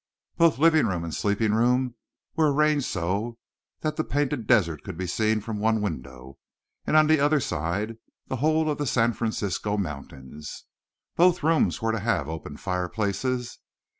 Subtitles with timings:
[0.35, 1.93] Both living room and sleeping room
[2.35, 3.37] were arranged so
[3.81, 6.39] that the Painted Desert could be seen from one window,
[6.87, 10.63] and on the other side the whole of the San Francisco Mountains.
[11.15, 13.59] Both rooms were to have open fireplaces.